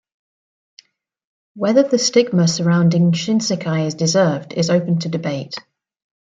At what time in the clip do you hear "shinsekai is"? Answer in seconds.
3.11-3.93